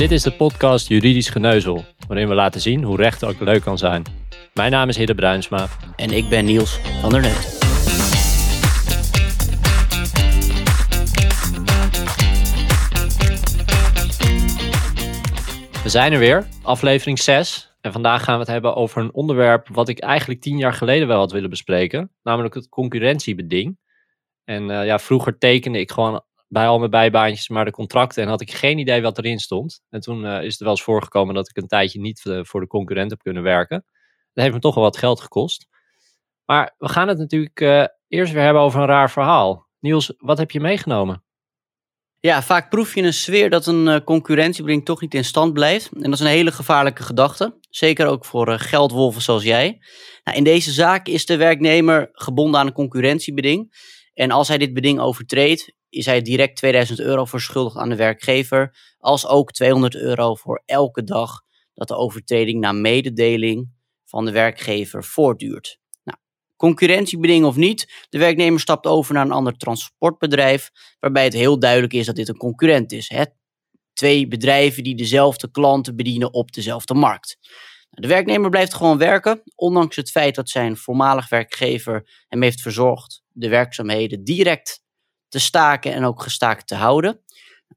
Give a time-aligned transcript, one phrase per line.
[0.00, 3.78] Dit is de podcast Juridisch Geneuzel, waarin we laten zien hoe recht ook leuk kan
[3.78, 4.02] zijn.
[4.54, 5.68] Mijn naam is Hidde Bruinsma.
[5.96, 7.58] En ik ben Niels van der Neut.
[15.82, 17.74] We zijn er weer, aflevering 6.
[17.80, 21.08] En vandaag gaan we het hebben over een onderwerp wat ik eigenlijk tien jaar geleden
[21.08, 22.10] wel had willen bespreken.
[22.22, 23.78] Namelijk het concurrentiebeding.
[24.44, 28.28] En eh, ja, vroeger tekende ik gewoon bij al mijn bijbaantjes maar de contracten en
[28.28, 29.82] had ik geen idee wat erin stond.
[29.88, 32.60] En toen uh, is het wel eens voorgekomen dat ik een tijdje niet uh, voor
[32.60, 33.84] de concurrent heb kunnen werken.
[34.32, 35.68] Dat heeft me toch wel wat geld gekost.
[36.44, 39.68] Maar we gaan het natuurlijk uh, eerst weer hebben over een raar verhaal.
[39.80, 41.24] Niels, wat heb je meegenomen?
[42.20, 45.92] Ja, vaak proef je een sfeer dat een concurrentiebeding toch niet in stand blijft.
[45.92, 47.58] En dat is een hele gevaarlijke gedachte.
[47.68, 49.78] Zeker ook voor geldwolven zoals jij.
[50.24, 53.72] Nou, in deze zaak is de werknemer gebonden aan een concurrentiebeding.
[54.14, 58.76] En als hij dit beding overtreedt, is hij direct 2000 euro verschuldigd aan de werkgever,
[58.98, 61.42] als ook 200 euro voor elke dag
[61.74, 63.68] dat de overtreding na mededeling
[64.04, 65.78] van de werkgever voortduurt.
[66.04, 66.18] Nou,
[66.56, 71.92] concurrentiebeding of niet, de werknemer stapt over naar een ander transportbedrijf, waarbij het heel duidelijk
[71.92, 73.08] is dat dit een concurrent is.
[73.08, 73.24] Hè?
[73.92, 77.38] Twee bedrijven die dezelfde klanten bedienen op dezelfde markt.
[77.90, 83.22] De werknemer blijft gewoon werken, ondanks het feit dat zijn voormalig werkgever hem heeft verzorgd
[83.32, 84.82] de werkzaamheden direct
[85.30, 87.20] te staken en ook gestaakt te houden.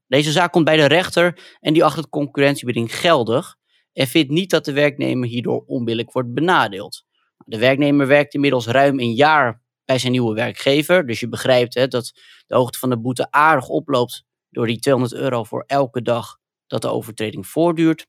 [0.06, 3.56] Deze zaak komt bij de rechter en die acht het concurrentiebeding geldig
[3.92, 7.04] en vindt niet dat de werknemer hierdoor onbillijk wordt benadeeld.
[7.36, 11.88] De werknemer werkt inmiddels ruim een jaar bij zijn nieuwe werkgever, dus je begrijpt hè,
[11.88, 12.12] dat
[12.46, 16.82] de hoogte van de boete aardig oploopt door die 200 euro voor elke dag dat
[16.82, 18.06] de overtreding voortduurt.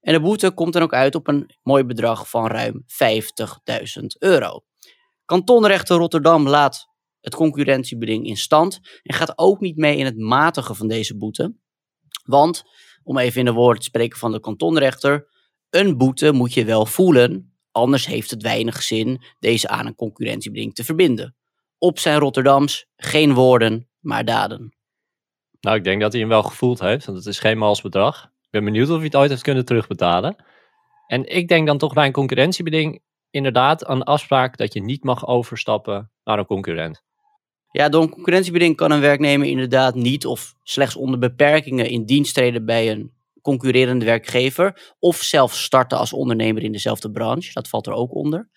[0.00, 2.84] En de boete komt dan ook uit op een mooi bedrag van ruim
[4.00, 4.64] 50.000 euro.
[5.24, 6.87] Kantonrechter Rotterdam laat
[7.20, 11.54] het concurrentiebeding in stand en gaat ook niet mee in het matigen van deze boete.
[12.24, 12.64] Want,
[13.02, 15.28] om even in de woorden te spreken van de kantonrechter,
[15.70, 20.74] een boete moet je wel voelen, anders heeft het weinig zin deze aan een concurrentiebeding
[20.74, 21.36] te verbinden.
[21.78, 24.76] Op zijn Rotterdams, geen woorden, maar daden.
[25.60, 28.24] Nou, ik denk dat hij hem wel gevoeld heeft, want het is geen mals bedrag.
[28.24, 30.36] Ik ben benieuwd of hij het ooit heeft kunnen terugbetalen.
[31.06, 35.26] En ik denk dan toch bij een concurrentiebeding inderdaad een afspraak dat je niet mag
[35.26, 37.06] overstappen naar een concurrent.
[37.70, 42.34] Ja, door een concurrentiebeding kan een werknemer inderdaad niet of slechts onder beperkingen in dienst
[42.34, 43.12] treden bij een
[43.42, 47.52] concurrerende werkgever of zelf starten als ondernemer in dezelfde branche.
[47.52, 48.48] Dat valt er ook onder.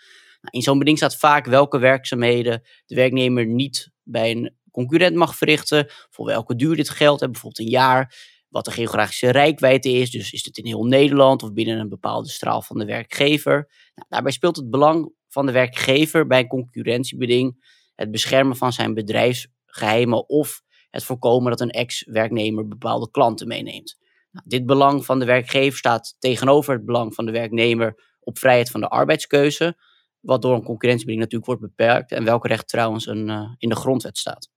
[0.42, 5.36] Nou, in zo'n beding staat vaak welke werkzaamheden de werknemer niet bij een concurrent mag
[5.36, 8.16] verrichten, voor welke duur dit geldt, bijvoorbeeld een jaar,
[8.50, 12.30] wat de geografische rijkwijde is, dus is het in heel Nederland of binnen een bepaalde
[12.30, 13.54] straal van de werkgever.
[13.96, 17.64] Nou, daarbij speelt het belang van de werkgever bij een concurrentiebeding
[18.02, 23.98] het beschermen van zijn bedrijfsgeheimen of het voorkomen dat een ex-werknemer bepaalde klanten meeneemt.
[24.32, 28.70] Nou, dit belang van de werkgever staat tegenover het belang van de werknemer op vrijheid
[28.70, 29.78] van de arbeidskeuze,
[30.20, 33.76] wat door een concurrentiebeding natuurlijk wordt beperkt en welk recht trouwens een, uh, in de
[33.76, 34.50] grondwet staat.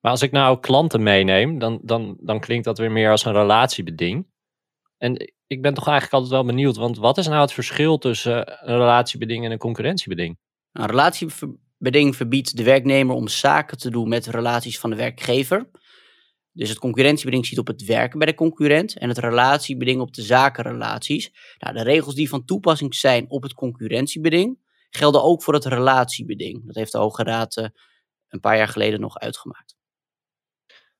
[0.00, 3.32] Maar als ik nou klanten meeneem, dan, dan, dan klinkt dat weer meer als een
[3.32, 4.26] relatiebeding.
[4.96, 8.68] En ik ben toch eigenlijk altijd wel benieuwd, want wat is nou het verschil tussen
[8.68, 10.38] een relatiebeding en een concurrentiebeding?
[10.72, 10.86] Een
[11.78, 15.70] relatiebeding verbiedt de werknemer om zaken te doen met relaties van de werkgever.
[16.52, 20.22] Dus het concurrentiebeding ziet op het werken bij de concurrent en het relatiebeding op de
[20.22, 21.32] zakenrelaties.
[21.58, 24.58] Nou, de regels die van toepassing zijn op het concurrentiebeding
[24.90, 26.66] gelden ook voor het relatiebeding.
[26.66, 27.64] Dat heeft de Hoge Raad uh,
[28.28, 29.76] een paar jaar geleden nog uitgemaakt.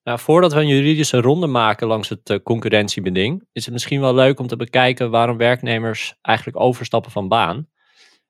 [0.03, 4.15] Nou, voordat we een juridische ronde maken langs het uh, concurrentiebeding, is het misschien wel
[4.15, 7.69] leuk om te bekijken waarom werknemers eigenlijk overstappen van baan.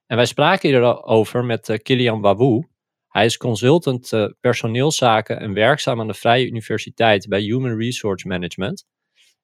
[0.09, 2.67] En wij spraken hierover met uh, Kilian Wawou.
[3.09, 8.85] Hij is consultant uh, personeelszaken en werkzaam aan de Vrije Universiteit bij Human Resource Management.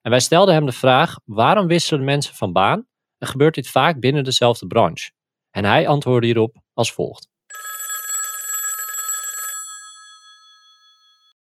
[0.02, 2.86] En wij stelden hem de vraag: waarom wisselen mensen van baan
[3.18, 5.10] en gebeurt dit vaak binnen dezelfde branche?
[5.50, 7.28] En hij antwoordde hierop als volgt.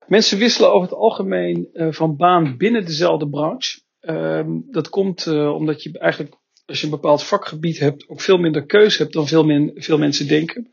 [0.07, 3.81] Mensen wisselen over het algemeen uh, van baan binnen dezelfde branche.
[4.01, 4.41] Uh,
[4.71, 6.35] dat komt omdat je eigenlijk,
[6.65, 9.97] als je een bepaald vakgebied hebt, ook veel minder keuze hebt dan veel, min, veel
[9.97, 10.69] mensen denken.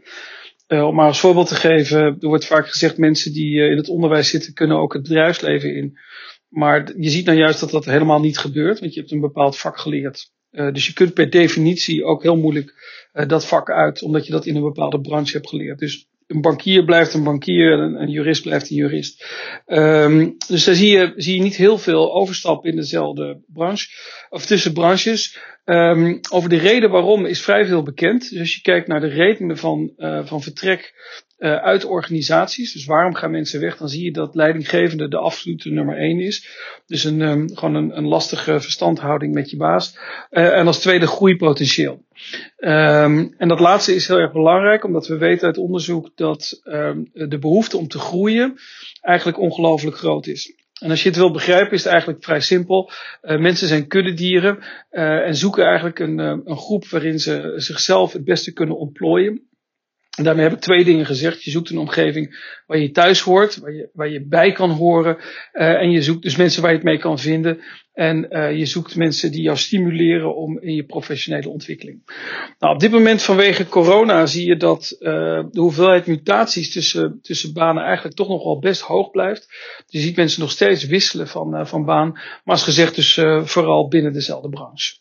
[0.69, 3.89] Uh, om maar als voorbeeld te geven, er wordt vaak gezegd mensen die in het
[3.89, 5.99] onderwijs zitten kunnen ook het bedrijfsleven in.
[6.49, 9.59] Maar je ziet nou juist dat dat helemaal niet gebeurt, want je hebt een bepaald
[9.59, 10.31] vak geleerd.
[10.51, 12.75] dus je kunt per definitie ook heel moeilijk
[13.27, 15.79] dat vak uit, omdat je dat in een bepaalde branche hebt geleerd.
[15.79, 19.25] Dus een bankier blijft een bankier, een, een jurist blijft een jurist.
[19.67, 23.87] Um, dus daar zie je, zie je niet heel veel overstap in dezelfde branche,
[24.29, 25.39] of tussen branches.
[25.71, 28.31] Um, over de reden waarom is vrij veel bekend.
[28.31, 30.95] Dus als je kijkt naar de redenen van, uh, van vertrek
[31.39, 35.71] uh, uit organisaties, dus waarom gaan mensen weg, dan zie je dat leidinggevende de absolute
[35.71, 36.49] nummer één is.
[36.87, 39.99] Dus een, um, gewoon een, een, lastige verstandhouding met je baas.
[40.31, 42.05] Uh, en als tweede groeipotentieel.
[42.59, 46.61] Um, en dat laatste is heel erg belangrijk, omdat we weten uit onderzoek dat
[47.13, 48.59] de behoefte om te groeien
[49.01, 50.53] eigenlijk ongelooflijk groot is.
[50.79, 52.91] En als je het wil begrijpen, is het eigenlijk vrij simpel.
[53.23, 54.59] Uh, mensen zijn kuddedieren
[54.91, 59.43] uh, en zoeken eigenlijk een, uh, een groep waarin ze zichzelf het beste kunnen ontplooien.
[60.17, 61.43] En daarmee heb ik twee dingen gezegd.
[61.43, 65.19] Je zoekt een omgeving waar je thuis hoort, waar je, waar je bij kan horen.
[65.53, 67.61] En je zoekt dus mensen waar je het mee kan vinden.
[67.99, 72.03] En uh, je zoekt mensen die jou stimuleren om in je professionele ontwikkeling.
[72.59, 75.09] Nou, op dit moment vanwege corona zie je dat uh,
[75.51, 79.49] de hoeveelheid mutaties tussen, tussen banen eigenlijk toch nog wel best hoog blijft.
[79.87, 82.11] Je ziet mensen nog steeds wisselen van, van baan.
[82.13, 84.97] Maar als gezegd dus vooral binnen dezelfde branche.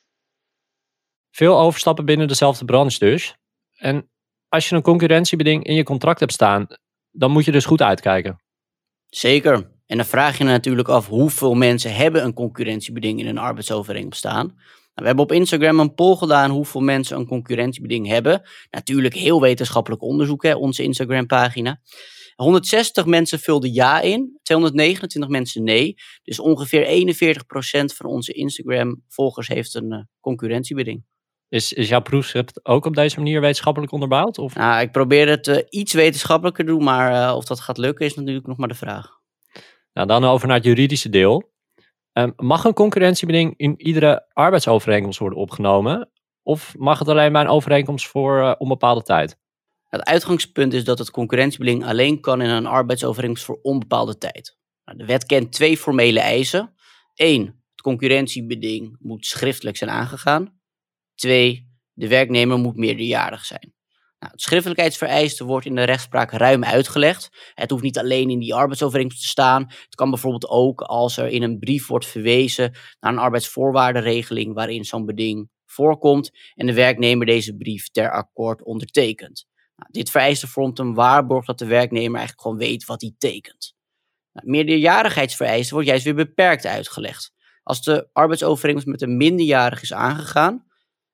[1.32, 3.36] Veel overstappen binnen dezelfde branche dus.
[3.76, 4.10] En
[4.50, 6.68] als je een concurrentiebeding in je contract hebt staan,
[7.12, 8.42] dan moet je dus goed uitkijken.
[9.10, 9.76] Zeker.
[9.88, 14.20] En dan vraag je je natuurlijk af hoeveel mensen hebben een concurrentiebeding in een arbeidsovereenkomst
[14.20, 14.46] staan.
[14.46, 14.60] Nou,
[14.94, 18.42] we hebben op Instagram een poll gedaan hoeveel mensen een concurrentiebeding hebben.
[18.70, 21.80] Natuurlijk heel wetenschappelijk onderzoek, hè, onze Instagram pagina.
[22.36, 25.96] 160 mensen vulden ja in, 229 mensen nee.
[26.24, 31.04] Dus ongeveer 41% van onze Instagram volgers heeft een uh, concurrentiebeding.
[31.50, 34.38] Is, is jouw proefschrift ook op deze manier wetenschappelijk onderbouwd?
[34.38, 34.56] Of?
[34.56, 38.06] Nou, ik probeer het uh, iets wetenschappelijker te doen, maar uh, of dat gaat lukken
[38.06, 39.17] is natuurlijk nog maar de vraag.
[39.98, 41.54] Nou, dan over naar het juridische deel.
[42.14, 46.12] Um, mag een concurrentiebeding in iedere arbeidsovereenkomst worden opgenomen?
[46.44, 49.38] Of mag het alleen bij een overeenkomst voor uh, onbepaalde tijd?
[49.84, 54.58] Het uitgangspunt is dat het concurrentiebeding alleen kan in een arbeidsovereenkomst voor onbepaalde tijd.
[54.86, 56.74] Nou, de wet kent twee formele eisen.
[57.16, 60.60] Eén, het concurrentiebeding moet schriftelijk zijn aangegaan.
[61.16, 63.74] Twee, de werknemer moet meerderjarig zijn.
[64.20, 67.30] Nou, het schriftelijkheidsvereiste wordt in de rechtspraak ruim uitgelegd.
[67.54, 69.66] Het hoeft niet alleen in die arbeidsovereenkomst te staan.
[69.68, 74.86] Het kan bijvoorbeeld ook als er in een brief wordt verwezen naar een arbeidsvoorwaardenregeling waarin
[74.86, 79.46] zo'n beding voorkomt en de werknemer deze brief ter akkoord ondertekent.
[79.76, 83.76] Nou, dit vereiste vormt een waarborg dat de werknemer eigenlijk gewoon weet wat hij tekent.
[84.32, 87.32] Nou, meerderjarigheidsvereiste wordt juist weer beperkt uitgelegd.
[87.64, 90.66] Als de arbeidsovereenkomst met een minderjarig is aangegaan,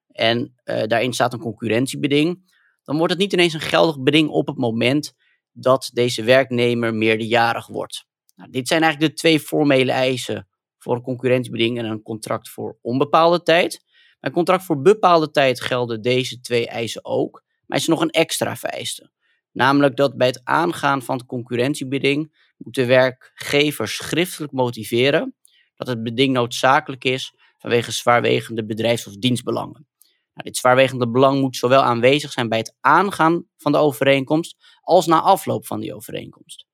[0.08, 2.53] en uh, daarin staat een concurrentiebeding,
[2.84, 5.14] dan wordt het niet ineens een geldig beding op het moment
[5.52, 8.06] dat deze werknemer meerderjarig wordt.
[8.36, 10.48] Nou, dit zijn eigenlijk de twee formele eisen
[10.78, 13.84] voor een concurrentiebeding en een contract voor onbepaalde tijd.
[14.20, 18.02] Bij een contract voor bepaalde tijd gelden deze twee eisen ook, maar is er nog
[18.02, 19.12] een extra vereiste.
[19.52, 25.36] Namelijk dat bij het aangaan van het concurrentiebeding moet de werkgever schriftelijk motiveren
[25.76, 29.88] dat het beding noodzakelijk is vanwege zwaarwegende bedrijfs- of dienstbelangen.
[30.34, 35.06] Nou, dit zwaarwegende belang moet zowel aanwezig zijn bij het aangaan van de overeenkomst als
[35.06, 36.66] na afloop van die overeenkomst.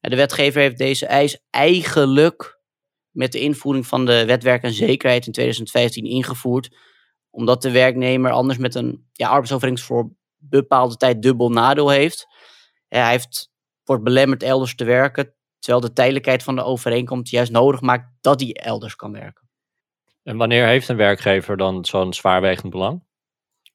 [0.00, 2.60] De wetgever heeft deze eis eigenlijk
[3.10, 6.76] met de invoering van de wet werk en zekerheid in 2015 ingevoerd,
[7.30, 12.26] omdat de werknemer anders met een ja, arbeidsovereenkomst voor bepaalde tijd dubbel nadeel heeft.
[12.88, 13.20] Hij
[13.84, 18.40] wordt belemmerd elders te werken, terwijl de tijdelijkheid van de overeenkomst juist nodig maakt dat
[18.40, 19.49] hij elders kan werken.
[20.22, 23.08] En wanneer heeft een werkgever dan zo'n zwaarwegend belang?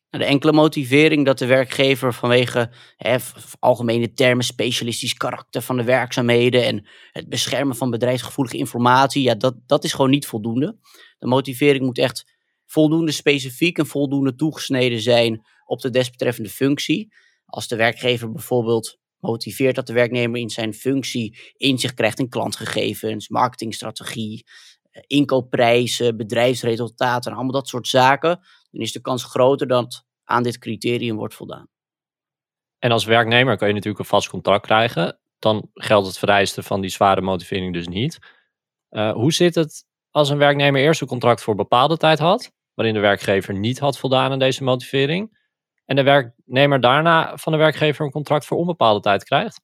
[0.09, 3.17] Nou, de enkele motivering dat de werkgever vanwege hè,
[3.59, 9.55] algemene termen specialistisch karakter van de werkzaamheden en het beschermen van bedrijfsgevoelige informatie, ja, dat,
[9.65, 10.77] dat is gewoon niet voldoende.
[11.17, 12.33] De motivering moet echt
[12.65, 17.13] voldoende specifiek en voldoende toegesneden zijn op de desbetreffende functie.
[17.45, 23.29] Als de werkgever bijvoorbeeld motiveert dat de werknemer in zijn functie inzicht krijgt in klantgegevens,
[23.29, 24.45] marketingstrategie,
[25.07, 28.39] inkoopprijzen, bedrijfsresultaten en allemaal dat soort zaken,
[28.71, 31.67] dan is de kans groter dat aan dit criterium wordt voldaan.
[32.79, 35.19] En als werknemer kan je natuurlijk een vast contract krijgen.
[35.39, 38.19] Dan geldt het vereiste van die zware motivering dus niet.
[38.89, 42.93] Uh, hoe zit het als een werknemer eerst een contract voor bepaalde tijd had, waarin
[42.93, 45.37] de werkgever niet had voldaan aan deze motivering,
[45.85, 49.61] en de werknemer daarna van de werkgever een contract voor onbepaalde tijd krijgt?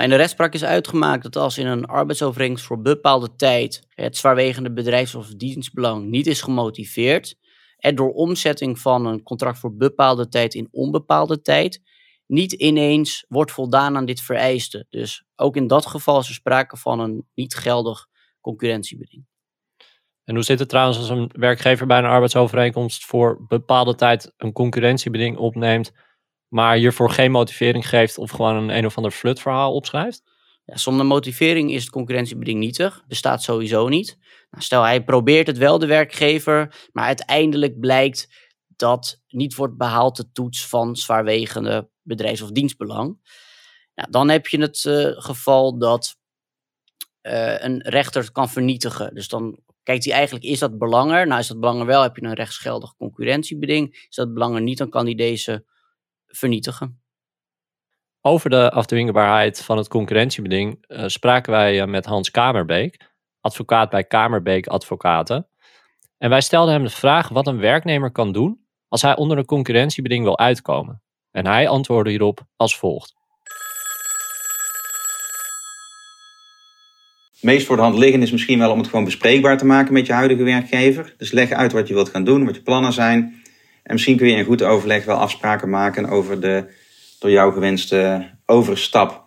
[0.00, 4.72] In de rechtspraak is uitgemaakt dat als in een arbeidsovereenkomst voor bepaalde tijd het zwaarwegende
[4.72, 7.36] bedrijfs- of dienstbelang niet is gemotiveerd,
[7.76, 11.82] er door omzetting van een contract voor bepaalde tijd in onbepaalde tijd
[12.26, 14.86] niet ineens wordt voldaan aan dit vereiste.
[14.88, 18.06] Dus ook in dat geval is er sprake van een niet geldig
[18.40, 19.26] concurrentiebeding.
[20.24, 24.52] En hoe zit het trouwens als een werkgever bij een arbeidsovereenkomst voor bepaalde tijd een
[24.52, 25.92] concurrentiebeding opneemt,
[26.50, 30.22] maar hiervoor geen motivering geeft of gewoon een een of ander flutverhaal opschrijft?
[30.64, 34.18] Ja, zonder motivering is het concurrentiebeding nietig, bestaat sowieso niet.
[34.50, 40.16] Nou, stel hij probeert het wel, de werkgever, maar uiteindelijk blijkt dat niet wordt behaald
[40.16, 43.18] de toets van zwaarwegende bedrijfs- of dienstbelang.
[43.94, 46.16] Nou, dan heb je het uh, geval dat
[47.22, 49.14] uh, een rechter kan vernietigen.
[49.14, 51.26] Dus dan kijkt hij eigenlijk, is dat belanger?
[51.26, 54.06] Nou, is dat belanger wel, heb je een rechtsgeldig concurrentiebeding.
[54.08, 55.64] Is dat belanger niet, dan kan hij deze
[56.30, 57.02] vernietigen.
[58.20, 64.66] Over de afdwingbaarheid van het concurrentiebeding uh, spraken wij met Hans Kamerbeek, advocaat bij Kamerbeek
[64.66, 65.48] Advocaten.
[66.18, 69.44] En wij stelden hem de vraag wat een werknemer kan doen als hij onder een
[69.44, 71.02] concurrentiebeding wil uitkomen.
[71.30, 73.18] En hij antwoordde hierop als volgt.
[77.40, 80.06] meest voor de hand liggend is misschien wel om het gewoon bespreekbaar te maken met
[80.06, 81.14] je huidige werkgever.
[81.16, 83.39] Dus leg uit wat je wilt gaan doen, wat je plannen zijn.
[83.90, 86.64] En misschien kun je in goed overleg wel afspraken maken over de
[87.18, 89.24] door jou gewenste overstap.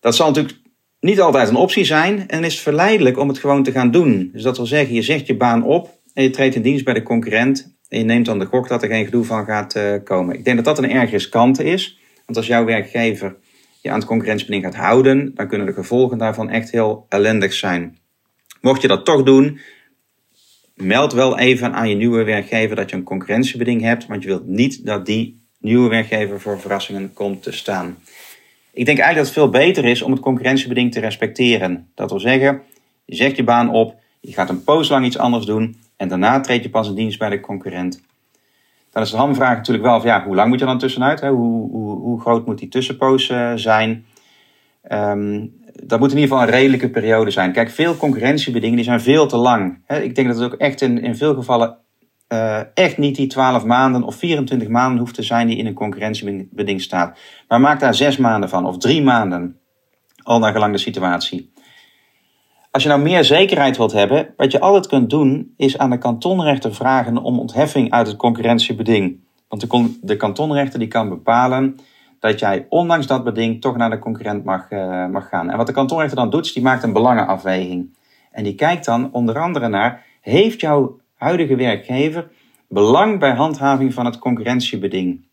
[0.00, 0.58] Dat zal natuurlijk
[1.00, 4.30] niet altijd een optie zijn en is het verleidelijk om het gewoon te gaan doen.
[4.32, 6.94] Dus dat wil zeggen, je zegt je baan op en je treedt in dienst bij
[6.94, 9.94] de concurrent en je neemt dan de gok dat er geen gedoe van gaat uh,
[10.04, 10.38] komen.
[10.38, 13.36] Ik denk dat dat een erg riskante is, want als jouw werkgever
[13.80, 17.98] je aan het concurrentiebeding gaat houden, dan kunnen de gevolgen daarvan echt heel ellendig zijn.
[18.60, 19.60] Mocht je dat toch doen,
[20.76, 24.46] meld wel even aan je nieuwe werkgever dat je een concurrentiebeding hebt, want je wilt
[24.46, 27.98] niet dat die nieuwe werkgever voor verrassingen komt te staan.
[28.72, 31.88] Ik denk eigenlijk dat het veel beter is om het concurrentiebeding te respecteren.
[31.94, 32.62] Dat wil zeggen,
[33.04, 36.40] je zegt je baan op, je gaat een poos lang iets anders doen en daarna
[36.40, 38.02] treed je pas in dienst bij de concurrent.
[38.92, 41.20] Dan is de hamvraag natuurlijk wel ja, hoe lang moet je dan tussenuit?
[41.20, 41.28] Hè?
[41.28, 44.06] Hoe, hoe, hoe, groot moet die tussenpoos uh, zijn?
[44.92, 45.54] Um,
[45.84, 47.52] dat moet in ieder geval een redelijke periode zijn.
[47.52, 49.82] Kijk, veel concurrentiebedingen die zijn veel te lang.
[50.02, 51.78] Ik denk dat het ook echt in, in veel gevallen
[52.28, 55.74] uh, echt niet die 12 maanden of 24 maanden hoeft te zijn die in een
[55.74, 57.18] concurrentiebeding staat.
[57.48, 59.60] Maar maak daar zes maanden van of drie maanden,
[60.22, 61.52] al naar gelang de situatie.
[62.70, 65.98] Als je nou meer zekerheid wilt hebben, wat je altijd kunt doen, is aan de
[65.98, 69.20] kantonrechter vragen om ontheffing uit het concurrentiebeding.
[69.48, 71.76] Want de, de kantonrechter die kan bepalen
[72.26, 75.50] dat jij ondanks dat beding toch naar de concurrent mag, uh, mag gaan.
[75.50, 77.96] En wat de kantonrechter dan doet, is die maakt een belangenafweging.
[78.30, 82.30] En die kijkt dan onder andere naar, heeft jouw huidige werkgever
[82.68, 85.24] belang bij handhaving van het concurrentiebeding?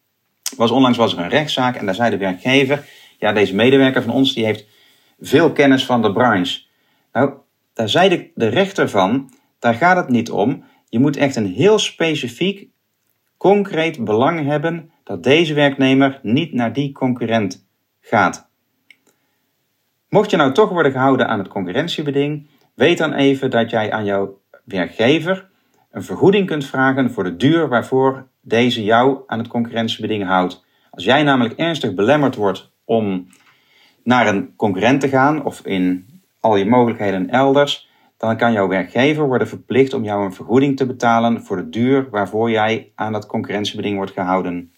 [0.58, 2.86] Was, onlangs was er een rechtszaak en daar zei de werkgever,
[3.20, 4.66] ja deze medewerker van ons die heeft
[5.20, 6.62] veel kennis van de branche.
[7.12, 7.34] Nou,
[7.74, 10.64] daar zei de, de rechter van, daar gaat het niet om.
[10.90, 12.68] Je moet echt een heel specifiek,
[13.44, 17.68] concreet belang hebben dat deze werknemer niet naar die concurrent
[18.02, 18.50] gaat.
[20.10, 24.06] Mocht je nou toch worden gehouden aan het concurrentiebeding, weet dan even dat jij aan
[24.06, 25.50] jouw werkgever
[25.92, 30.66] een vergoeding kunt vragen voor de duur waarvoor deze jou aan het concurrentiebeding houdt.
[30.92, 33.28] Als jij namelijk ernstig belemmerd wordt om
[34.04, 36.08] naar een concurrent te gaan of in
[36.40, 37.90] al je mogelijkheden elders,
[38.28, 42.10] dan kan jouw werkgever worden verplicht om jou een vergoeding te betalen voor de duur
[42.10, 44.74] waarvoor jij aan dat concurrentiebeding wordt gehouden.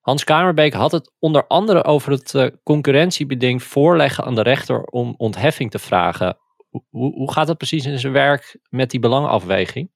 [0.00, 5.14] Hans Kamerbeek had het onder andere over het uh, concurrentiebeding voorleggen aan de rechter om
[5.16, 6.36] ontheffing te vragen.
[6.68, 9.90] Hoe, hoe gaat dat precies in zijn werk met die belangenafweging?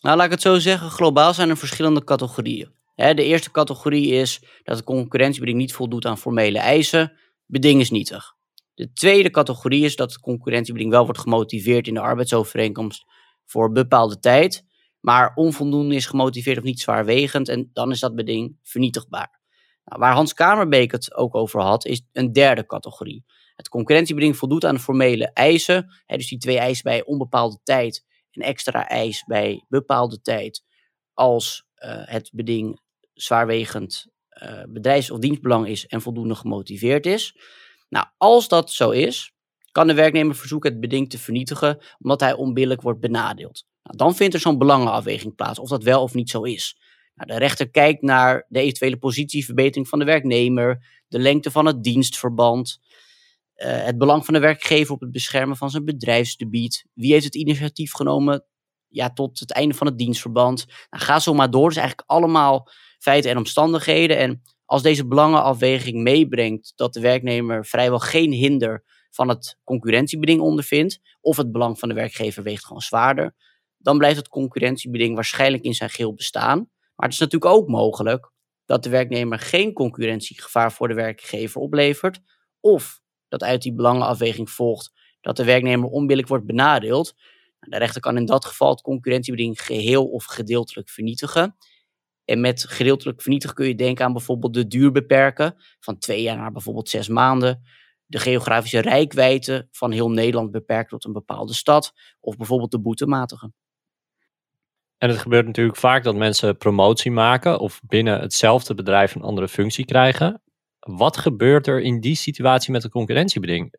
[0.00, 0.90] Nou, laat ik het zo zeggen.
[0.90, 2.72] Globaal zijn er verschillende categorieën.
[2.94, 7.12] de eerste categorie is dat het concurrentiebeding niet voldoet aan formele eisen.
[7.46, 8.33] Beding is nietig.
[8.74, 13.04] De tweede categorie is dat de concurrentiebeding wel wordt gemotiveerd in de arbeidsovereenkomst
[13.44, 14.64] voor bepaalde tijd,
[15.00, 19.40] maar onvoldoende is gemotiveerd of niet zwaarwegend en dan is dat beding vernietigbaar.
[19.84, 23.24] Nou, waar Hans Kamerbeek het ook over had, is een derde categorie.
[23.54, 28.04] Het concurrentiebeding voldoet aan de formele eisen, hè, dus die twee eisen bij onbepaalde tijd
[28.30, 30.64] en extra eis bij bepaalde tijd,
[31.12, 32.80] als uh, het beding
[33.12, 34.06] zwaarwegend
[34.42, 37.36] uh, bedrijfs- of dienstbelang is en voldoende gemotiveerd is.
[37.88, 39.32] Nou, als dat zo is,
[39.72, 43.64] kan de werknemer verzoeken het beding te vernietigen omdat hij onbillijk wordt benadeeld.
[43.82, 46.78] Nou, dan vindt er zo'n belangenafweging plaats of dat wel of niet zo is.
[47.14, 51.82] Nou, de rechter kijkt naar de eventuele positieverbetering van de werknemer, de lengte van het
[51.82, 52.78] dienstverband,
[53.56, 57.34] uh, het belang van de werkgever op het beschermen van zijn bedrijfsdebiet, wie heeft het
[57.34, 58.44] initiatief genomen
[58.94, 60.66] ja, tot het einde van het dienstverband.
[60.90, 61.68] Nou, ga zo maar door.
[61.68, 64.18] Dus eigenlijk allemaal feiten en omstandigheden.
[64.18, 71.00] En als deze belangenafweging meebrengt dat de werknemer vrijwel geen hinder van het concurrentiebeding ondervindt,
[71.20, 73.34] of het belang van de werkgever weegt gewoon zwaarder,
[73.78, 76.58] dan blijft het concurrentiebeding waarschijnlijk in zijn geheel bestaan.
[76.94, 78.32] Maar het is natuurlijk ook mogelijk
[78.64, 82.20] dat de werknemer geen concurrentiegevaar voor de werkgever oplevert,
[82.60, 84.92] of dat uit die belangenafweging volgt
[85.24, 87.14] dat de werknemer onbillijk wordt benadeeld.
[87.60, 91.56] De rechter kan in dat geval het concurrentiebeding geheel of gedeeltelijk vernietigen.
[92.24, 96.36] En met gedeeltelijk vernietigen kun je denken aan bijvoorbeeld de duur beperken, van twee jaar
[96.36, 97.62] naar bijvoorbeeld zes maanden.
[98.06, 103.52] de geografische rijkwijde van heel Nederland beperkt tot een bepaalde stad, of bijvoorbeeld de boetematige.
[104.98, 109.48] En het gebeurt natuurlijk vaak dat mensen promotie maken of binnen hetzelfde bedrijf een andere
[109.48, 110.42] functie krijgen.
[110.78, 113.74] Wat gebeurt er in die situatie met het concurrentiebeding?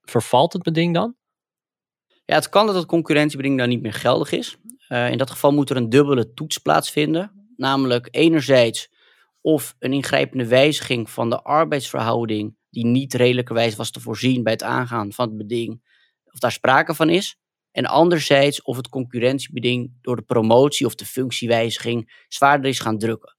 [0.00, 1.16] Vervalt het beding dan?
[2.24, 4.56] Ja, het kan dat het concurrentiebeding dan niet meer geldig is.
[4.88, 7.37] Uh, in dat geval moet er een dubbele toets plaatsvinden.
[7.58, 8.90] Namelijk enerzijds
[9.40, 14.62] of een ingrijpende wijziging van de arbeidsverhouding die niet redelijkerwijs was te voorzien bij het
[14.62, 15.82] aangaan van het beding,
[16.24, 17.38] of daar sprake van is.
[17.70, 23.36] En anderzijds of het concurrentiebeding door de promotie of de functiewijziging zwaarder is gaan drukken.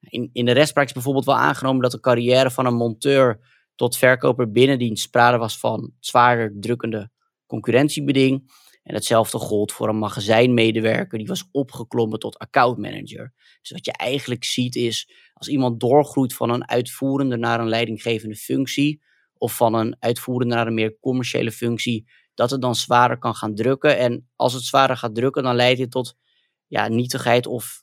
[0.00, 3.40] In, in de rechtspraak is bijvoorbeeld wel aangenomen dat de carrière van een monteur
[3.74, 7.10] tot verkoper binnendienst sprake was van zwaarder drukkende
[7.46, 8.52] concurrentiebeding.
[8.88, 13.32] En hetzelfde gold voor een magazijnmedewerker die was opgeklommen tot accountmanager.
[13.60, 18.36] Dus wat je eigenlijk ziet is, als iemand doorgroeit van een uitvoerende naar een leidinggevende
[18.36, 19.02] functie,
[19.34, 23.54] of van een uitvoerende naar een meer commerciële functie, dat het dan zwaarder kan gaan
[23.54, 23.98] drukken.
[23.98, 26.16] En als het zwaarder gaat drukken, dan leidt dit tot
[26.66, 27.82] ja, nietigheid of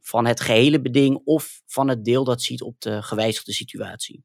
[0.00, 4.24] van het gehele beding of van het deel dat ziet op de gewijzigde situatie.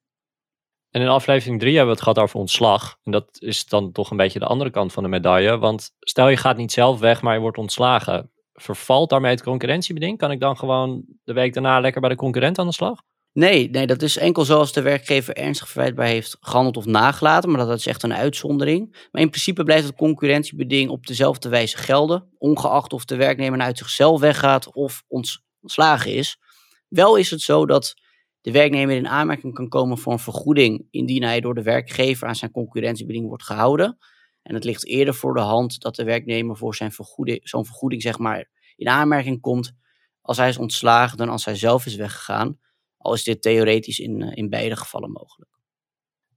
[0.91, 2.97] En in aflevering 3 hebben we het gehad over ontslag.
[3.03, 5.57] En dat is dan toch een beetje de andere kant van de medaille.
[5.57, 8.31] Want stel je gaat niet zelf weg, maar je wordt ontslagen.
[8.53, 10.17] Vervalt daarmee het concurrentiebeding?
[10.17, 13.01] Kan ik dan gewoon de week daarna lekker bij de concurrent aan de slag?
[13.33, 17.65] Nee, nee, dat is enkel zoals de werkgever ernstig verwijtbaar heeft gehandeld of nagelaten, maar
[17.65, 19.07] dat is echt een uitzondering.
[19.11, 23.77] Maar in principe blijft het concurrentiebeding op dezelfde wijze gelden, ongeacht of de werknemer uit
[23.77, 26.39] zichzelf weggaat of ontslagen is.
[26.87, 27.93] Wel is het zo dat
[28.41, 32.35] de werknemer in aanmerking kan komen voor een vergoeding indien hij door de werkgever aan
[32.35, 33.97] zijn concurrentiebeding wordt gehouden.
[34.41, 38.01] En het ligt eerder voor de hand dat de werknemer voor zijn vergoeding, zo'n vergoeding
[38.01, 39.73] zeg maar, in aanmerking komt
[40.21, 42.59] als hij is ontslagen dan als hij zelf is weggegaan.
[42.97, 45.49] Al is dit theoretisch in, eh, in beide gevallen mogelijk.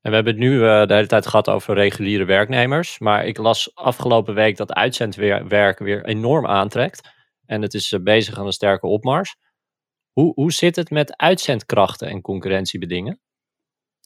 [0.00, 2.98] En we hebben het nu uh, de hele tijd gehad over reguliere werknemers.
[2.98, 7.08] Maar ik las afgelopen week dat uitzendwerk weer enorm aantrekt.
[7.46, 9.36] En het is uh, bezig aan een sterke opmars.
[10.12, 13.20] Hoe, hoe zit het met uitzendkrachten en concurrentiebedingen?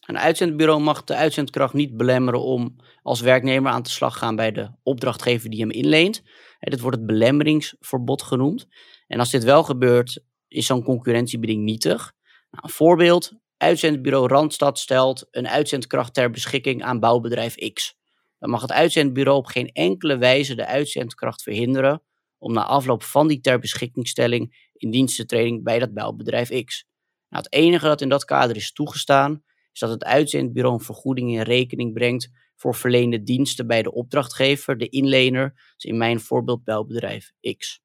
[0.05, 4.35] Een uitzendbureau mag de uitzendkracht niet belemmeren om als werknemer aan de slag te gaan
[4.35, 6.23] bij de opdrachtgever die hem inleent.
[6.59, 8.67] Dit wordt het belemmeringsverbod genoemd.
[9.07, 12.13] En als dit wel gebeurt, is zo'n concurrentiebeding nietig.
[12.51, 17.95] Nou, een voorbeeld, uitzendbureau Randstad stelt een uitzendkracht ter beschikking aan bouwbedrijf X.
[18.39, 22.01] Dan mag het uitzendbureau op geen enkele wijze de uitzendkracht verhinderen
[22.37, 26.85] om na afloop van die ter beschikkingstelling in dienstentreding bij dat bouwbedrijf X.
[27.29, 31.31] Nou, het enige dat in dat kader is toegestaan, is dat het uitzendbureau een vergoeding
[31.31, 36.63] in rekening brengt voor verleende diensten bij de opdrachtgever, de inlener, dus in mijn voorbeeld
[36.63, 37.81] bouwbedrijf X.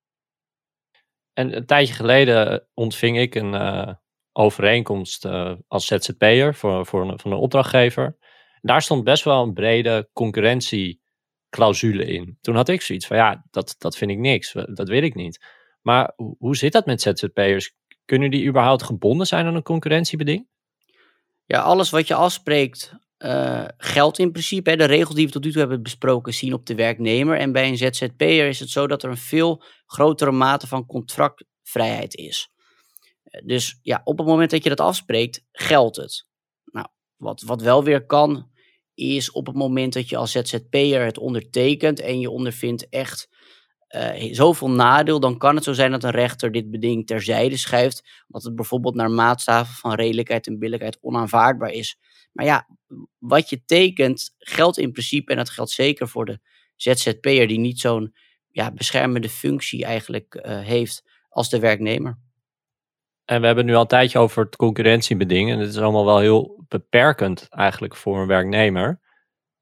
[1.33, 3.93] En een tijdje geleden ontving ik een uh,
[4.33, 8.17] overeenkomst uh, als ZZP'er voor, voor een, van een opdrachtgever.
[8.61, 12.39] Daar stond best wel een brede concurrentieclausule in.
[12.41, 15.45] Toen had ik zoiets van, ja, dat, dat vind ik niks, dat wil ik niet.
[15.83, 17.75] Maar hoe zit dat met ZZP'ers?
[18.05, 20.49] Kunnen die überhaupt gebonden zijn aan een concurrentiebeding?
[21.47, 24.71] Ja, alles wat je afspreekt uh, geldt in principe.
[24.71, 24.77] Hè.
[24.77, 27.39] De regels die we tot nu toe hebben besproken zien op de werknemer.
[27.39, 32.15] En bij een ZZP'er is het zo dat er een veel grotere mate van contractvrijheid
[32.15, 32.51] is.
[33.45, 36.27] Dus ja, op het moment dat je dat afspreekt, geldt het.
[36.65, 38.51] Nou, wat, wat wel weer kan,
[38.95, 43.29] is op het moment dat je als ZZP'er het ondertekent en je ondervindt echt
[43.97, 48.23] uh, zoveel nadeel, dan kan het zo zijn dat een rechter dit beding terzijde schuift,
[48.27, 51.99] omdat het bijvoorbeeld naar maatstaven van redelijkheid en billijkheid onaanvaardbaar is.
[52.33, 52.69] Maar ja,
[53.19, 56.41] wat je tekent geldt in principe, en dat geldt zeker voor de
[56.77, 58.15] ZZP'er die niet zo'n
[58.49, 62.19] ja, beschermende functie eigenlijk uh, heeft als de werknemer.
[63.25, 65.51] En we hebben nu al een tijdje over het concurrentiebeding.
[65.51, 69.01] En het is allemaal wel heel beperkend eigenlijk voor een werknemer.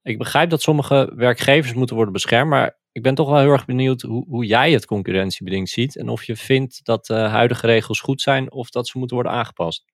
[0.02, 3.64] Ik begrijp dat sommige werkgevers moeten worden beschermd, maar ik ben toch wel heel erg
[3.64, 8.00] benieuwd hoe, hoe jij het concurrentiebeding ziet en of je vindt dat de huidige regels
[8.00, 9.84] goed zijn of dat ze moeten worden aangepast.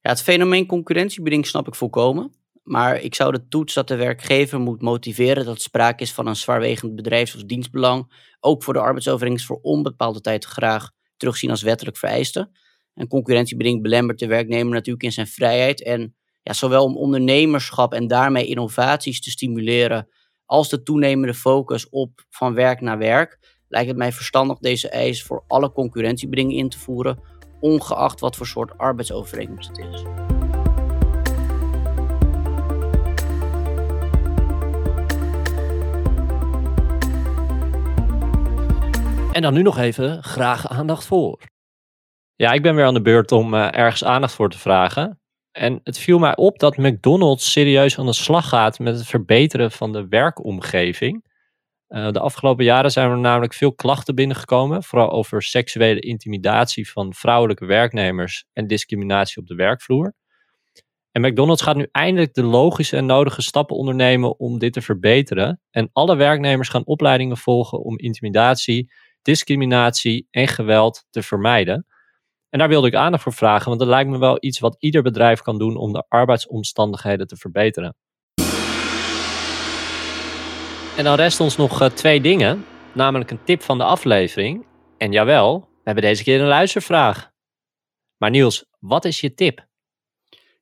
[0.00, 2.40] Ja, het fenomeen concurrentiebeding snap ik volkomen.
[2.62, 6.36] Maar ik zou de toets dat de werkgever moet motiveren dat sprake is van een
[6.36, 11.96] zwaarwegend bedrijfs- of dienstbelang, ook voor de arbeidsovereenkomst voor onbepaalde tijd graag terugzien als wettelijk
[11.96, 12.50] vereiste.
[12.94, 18.06] En concurrentiebeding belemmert de werknemer natuurlijk in zijn vrijheid en ja, zowel om ondernemerschap en
[18.06, 20.08] daarmee innovaties te stimuleren
[20.52, 23.38] als de toenemende focus op van werk naar werk,
[23.68, 27.18] lijkt het mij verstandig deze eis voor alle concurrentiebedingen in te voeren,
[27.60, 30.02] ongeacht wat voor soort arbeidsovereenkomst het is.
[39.32, 41.40] En dan nu nog even graag aandacht voor.
[42.34, 45.21] Ja, ik ben weer aan de beurt om uh, ergens aandacht voor te vragen.
[45.52, 49.70] En het viel mij op dat McDonald's serieus aan de slag gaat met het verbeteren
[49.70, 51.30] van de werkomgeving.
[51.88, 57.14] Uh, de afgelopen jaren zijn er namelijk veel klachten binnengekomen, vooral over seksuele intimidatie van
[57.14, 60.14] vrouwelijke werknemers en discriminatie op de werkvloer.
[61.10, 65.60] En McDonald's gaat nu eindelijk de logische en nodige stappen ondernemen om dit te verbeteren.
[65.70, 71.86] En alle werknemers gaan opleidingen volgen om intimidatie, discriminatie en geweld te vermijden.
[72.52, 75.02] En daar wilde ik aandacht voor vragen, want dat lijkt me wel iets wat ieder
[75.02, 77.96] bedrijf kan doen om de arbeidsomstandigheden te verbeteren.
[80.96, 84.66] En dan rest ons nog uh, twee dingen, namelijk een tip van de aflevering.
[84.98, 87.30] En jawel, we hebben deze keer een luistervraag.
[88.16, 89.66] Maar Niels, wat is je tip?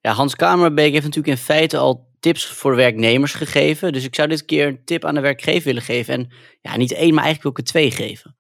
[0.01, 3.93] Ja, Hans Kamerbeek heeft natuurlijk in feite al tips voor werknemers gegeven.
[3.93, 6.15] Dus ik zou dit keer een tip aan de werkgever willen geven.
[6.15, 8.39] En ja, niet één, maar eigenlijk ik er twee geven.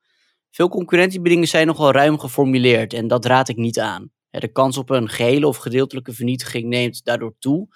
[0.50, 4.10] Veel concurrentiebedingen zijn nogal ruim geformuleerd en dat raad ik niet aan.
[4.30, 7.68] De kans op een gehele of gedeeltelijke vernietiging neemt daardoor toe.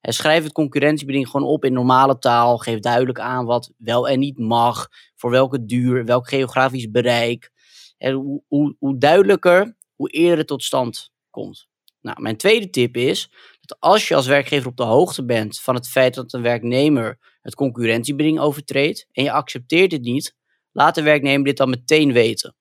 [0.00, 2.58] Schrijf het concurrentiebeding gewoon op in normale taal.
[2.58, 7.50] Geef duidelijk aan wat wel en niet mag, voor welke duur, welk geografisch bereik.
[7.98, 11.68] Hoe, hoe, hoe duidelijker, hoe eerder het tot stand komt.
[12.00, 15.74] Nou, mijn tweede tip is dat als je als werkgever op de hoogte bent van
[15.74, 20.34] het feit dat een werknemer het concurrentiebeding overtreedt en je accepteert het niet,
[20.76, 22.54] laat de werknemer dit dan meteen weten.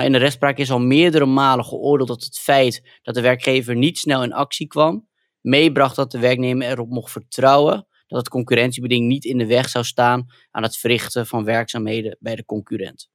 [0.00, 3.98] In de rechtspraak is al meerdere malen geoordeeld dat het feit dat de werkgever niet
[3.98, 5.08] snel in actie kwam,
[5.40, 9.84] meebracht dat de werknemer erop mocht vertrouwen dat het concurrentiebeding niet in de weg zou
[9.84, 13.10] staan aan het verrichten van werkzaamheden bij de concurrent.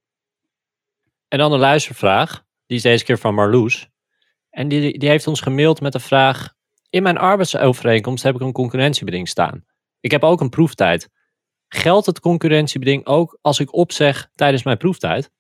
[1.28, 3.90] En dan een luistervraag, die is deze keer van Marloes.
[4.50, 6.54] En die, die heeft ons gemaild met de vraag:
[6.90, 9.66] In mijn arbeidsovereenkomst heb ik een concurrentiebeding staan.
[10.00, 11.10] Ik heb ook een proeftijd.
[11.68, 15.32] Geldt het concurrentiebeding ook als ik opzeg tijdens mijn proeftijd?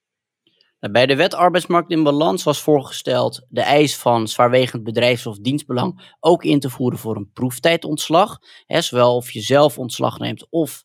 [0.79, 5.37] Nou, bij de wet arbeidsmarkt in balans was voorgesteld de eis van zwaarwegend bedrijfs- of
[5.37, 8.37] dienstbelang ook in te voeren voor een proeftijdontslag.
[8.65, 10.83] Hè, zowel of je zelf ontslag neemt of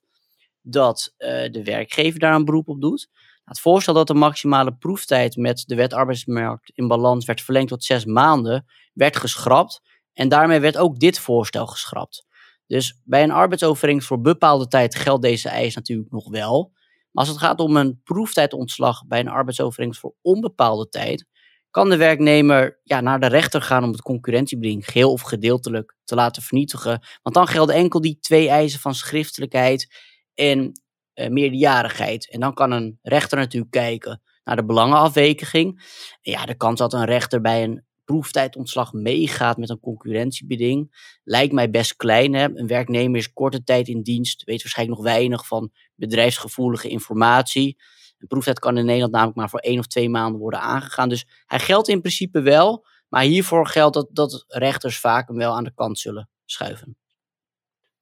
[0.62, 3.08] dat uh, de werkgever daar een beroep op doet.
[3.44, 7.84] Het voorstel dat de maximale proeftijd met de wet arbeidsmarkt in balans werd verlengd tot
[7.84, 9.80] zes maanden, werd geschrapt.
[10.12, 12.26] En daarmee werd ook dit voorstel geschrapt.
[12.72, 16.70] Dus bij een arbeidsovereenkomst voor bepaalde tijd geldt deze eis natuurlijk nog wel.
[17.10, 21.26] Maar als het gaat om een proeftijdontslag bij een arbeidsovereenkomst voor onbepaalde tijd,
[21.70, 26.14] kan de werknemer ja, naar de rechter gaan om het concurrentiebeding geheel of gedeeltelijk te
[26.14, 27.06] laten vernietigen.
[27.22, 29.94] Want dan gelden enkel die twee eisen van schriftelijkheid
[30.34, 30.80] en
[31.14, 32.30] uh, meerderjarigheid.
[32.30, 35.82] En dan kan een rechter natuurlijk kijken naar de belangenafweging.
[36.20, 41.70] ja, de kans dat een rechter bij een proeftijdontslag meegaat met een concurrentiebeding, lijkt mij
[41.70, 42.34] best klein.
[42.34, 42.48] Hè?
[42.54, 47.78] Een werknemer is korte tijd in dienst, weet waarschijnlijk nog weinig van bedrijfsgevoelige informatie.
[48.18, 51.08] Een proeftijd kan in Nederland namelijk maar voor één of twee maanden worden aangegaan.
[51.08, 55.54] Dus hij geldt in principe wel, maar hiervoor geldt dat, dat rechters vaak hem wel
[55.54, 56.96] aan de kant zullen schuiven.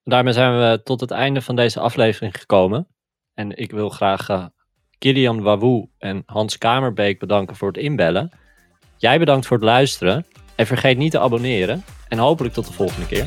[0.04, 2.88] Daarmee zijn we tot het einde van deze aflevering gekomen.
[3.34, 4.46] En ik wil graag uh,
[4.98, 8.30] Kilian en Hans Kamerbeek bedanken voor het inbellen.
[9.00, 10.26] Jij bedankt voor het luisteren.
[10.54, 11.84] En vergeet niet te abonneren.
[12.08, 13.26] En hopelijk tot de volgende keer.